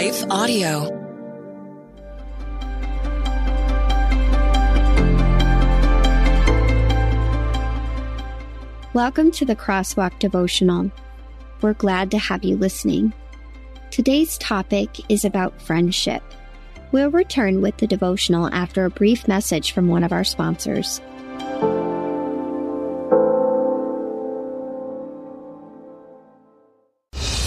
[0.00, 0.88] Life Audio.
[8.94, 10.90] Welcome to the Crosswalk Devotional.
[11.60, 13.12] We're glad to have you listening.
[13.90, 16.22] Today's topic is about friendship.
[16.92, 21.02] We'll return with the devotional after a brief message from one of our sponsors.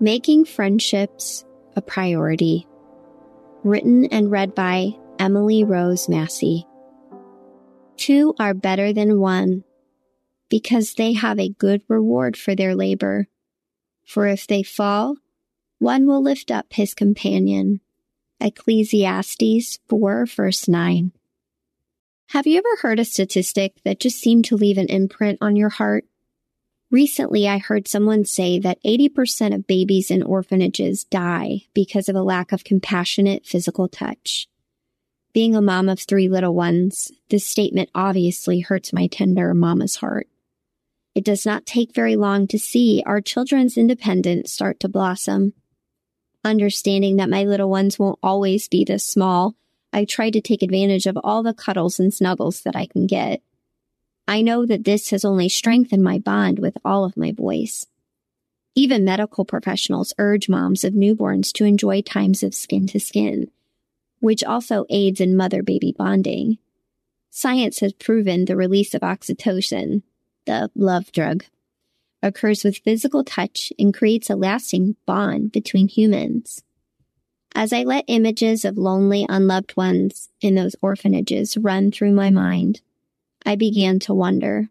[0.00, 2.68] Making Friendships a Priority.
[3.64, 6.68] Written and read by Emily Rose Massey.
[7.96, 9.64] Two are better than one
[10.48, 13.26] because they have a good reward for their labor.
[14.04, 15.16] For if they fall,
[15.80, 17.80] one will lift up his companion.
[18.40, 21.10] Ecclesiastes 4 verse 9.
[22.28, 25.70] Have you ever heard a statistic that just seemed to leave an imprint on your
[25.70, 26.04] heart?
[26.90, 32.22] Recently, I heard someone say that 80% of babies in orphanages die because of a
[32.22, 34.48] lack of compassionate physical touch.
[35.34, 40.28] Being a mom of three little ones, this statement obviously hurts my tender mama's heart.
[41.14, 45.52] It does not take very long to see our children's independence start to blossom.
[46.42, 49.56] Understanding that my little ones won't always be this small,
[49.92, 53.42] I try to take advantage of all the cuddles and snuggles that I can get.
[54.28, 57.86] I know that this has only strengthened my bond with all of my boys.
[58.74, 63.50] Even medical professionals urge moms of newborns to enjoy times of skin to skin,
[64.20, 66.58] which also aids in mother baby bonding.
[67.30, 70.02] Science has proven the release of oxytocin,
[70.44, 71.44] the love drug,
[72.22, 76.62] occurs with physical touch and creates a lasting bond between humans.
[77.54, 82.82] As I let images of lonely, unloved ones in those orphanages run through my mind,
[83.48, 84.68] I began to wonder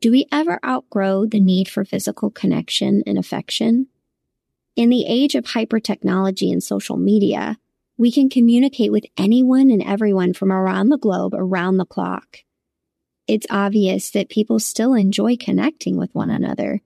[0.00, 3.88] do we ever outgrow the need for physical connection and affection?
[4.74, 7.58] In the age of hypertechnology and social media,
[7.98, 12.38] we can communicate with anyone and everyone from around the globe around the clock.
[13.28, 16.80] It's obvious that people still enjoy connecting with one another,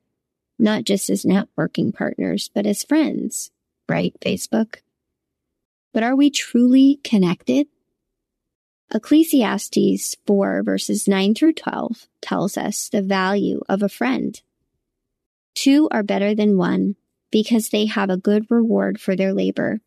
[0.59, 3.53] not just as networking partners, but as friends,
[3.89, 4.13] right?
[4.21, 4.79] Facebook.
[5.95, 7.69] But are we truly connected?
[8.95, 14.41] Ecclesiastes 4 verses 9 through 12 tells us the value of a friend.
[15.55, 16.95] Two are better than one
[17.31, 19.81] because they have a good reward for their labor.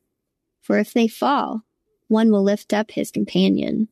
[0.61, 1.63] For if they fall,
[2.07, 3.87] one will lift up his companion.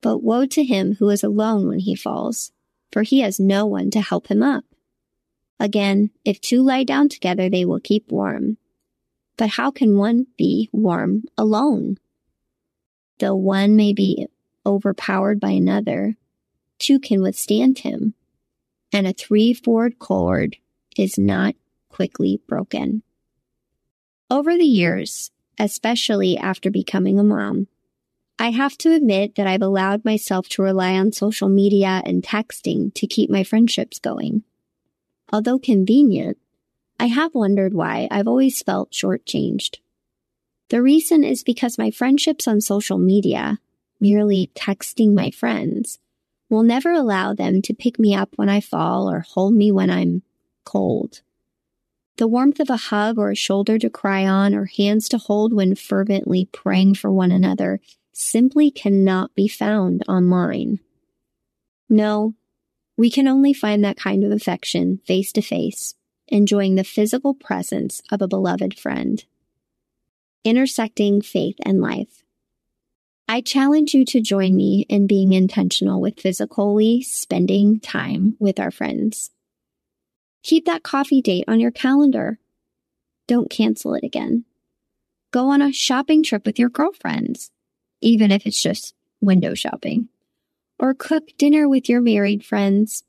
[0.00, 2.52] But woe to him who is alone when he falls,
[2.92, 4.64] for he has no one to help him up.
[5.58, 8.58] Again, if two lie down together, they will keep warm.
[9.36, 11.98] But how can one be warm alone?
[13.22, 14.26] Though one may be
[14.66, 16.16] overpowered by another,
[16.80, 18.14] two can withstand him,
[18.92, 20.56] and a three-fold cord
[20.98, 21.54] is not
[21.88, 23.04] quickly broken.
[24.28, 27.68] Over the years, especially after becoming a mom,
[28.40, 32.92] I have to admit that I've allowed myself to rely on social media and texting
[32.94, 34.42] to keep my friendships going.
[35.32, 36.38] Although convenient,
[36.98, 39.76] I have wondered why I've always felt shortchanged.
[40.72, 43.58] The reason is because my friendships on social media,
[44.00, 45.98] merely texting my friends,
[46.48, 49.90] will never allow them to pick me up when I fall or hold me when
[49.90, 50.22] I'm
[50.64, 51.20] cold.
[52.16, 55.52] The warmth of a hug or a shoulder to cry on or hands to hold
[55.52, 57.78] when fervently praying for one another
[58.14, 60.80] simply cannot be found online.
[61.90, 62.32] No,
[62.96, 65.96] we can only find that kind of affection face to face,
[66.28, 69.26] enjoying the physical presence of a beloved friend
[70.44, 72.22] intersecting faith and life.
[73.28, 78.70] I challenge you to join me in being intentional with physically spending time with our
[78.70, 79.30] friends.
[80.42, 82.38] Keep that coffee date on your calendar.
[83.28, 84.44] Don't cancel it again.
[85.30, 87.50] Go on a shopping trip with your girlfriends,
[88.00, 90.08] even if it's just window shopping.
[90.78, 93.04] Or cook dinner with your married friends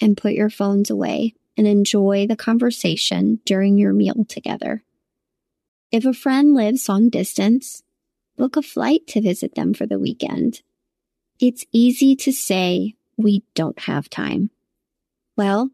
[0.00, 4.82] and put your phones away and enjoy the conversation during your meal together.
[5.92, 7.82] If a friend lives long distance,
[8.36, 10.62] book a flight to visit them for the weekend.
[11.38, 14.50] It's easy to say we don't have time.
[15.36, 15.70] Well,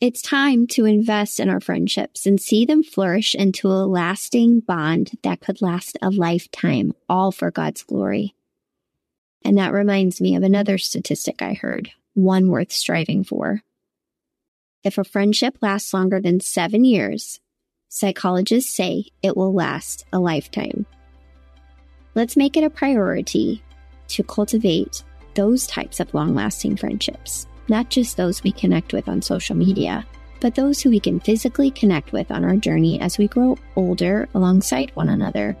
[0.00, 5.12] it's time to invest in our friendships and see them flourish into a lasting bond
[5.22, 8.34] that could last a lifetime, all for God's glory.
[9.44, 13.62] And that reminds me of another statistic I heard, one worth striving for.
[14.82, 17.38] If a friendship lasts longer than seven years,
[17.92, 20.86] psychologists say it will last a lifetime.
[22.14, 23.62] Let's make it a priority
[24.08, 25.02] to cultivate
[25.34, 30.04] those types of long lasting friendships not just those we connect with on social media,
[30.40, 34.28] but those who we can physically connect with on our journey as we grow older
[34.34, 35.56] alongside one another,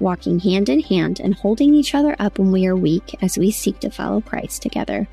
[0.00, 3.50] walking hand in hand and holding each other up when we are weak as we
[3.50, 5.08] seek to follow Christ together.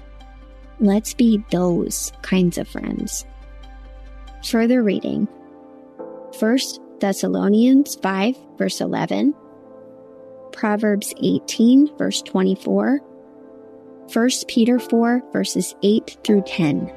[0.79, 3.25] Let's be those kinds of friends.
[4.45, 5.27] Further reading
[6.39, 6.57] 1
[6.99, 9.35] Thessalonians 5, verse 11,
[10.51, 12.97] Proverbs 18, verse 24,
[14.11, 16.91] 1 Peter 4, verses 8 through 10.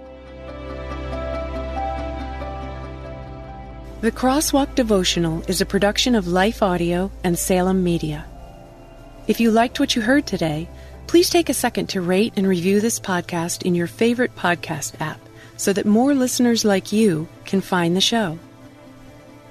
[4.00, 8.24] The Crosswalk Devotional is a production of Life Audio and Salem Media.
[9.26, 10.68] If you liked what you heard today,
[11.08, 15.20] please take a second to rate and review this podcast in your favorite podcast app
[15.56, 18.38] so that more listeners like you can find the show.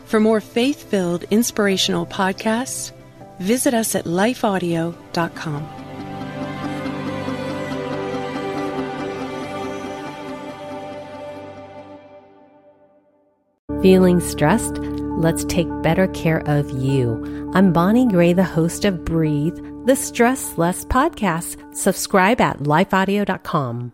[0.06, 2.92] For more faith filled, inspirational podcasts,
[3.40, 5.68] visit us at lifeaudio.com.
[13.82, 14.78] Feeling stressed?
[15.18, 17.52] Let's take better care of you.
[17.54, 21.76] I'm Bonnie Gray, the host of Breathe, the Stress Less podcast.
[21.76, 23.92] Subscribe at lifeaudio.com.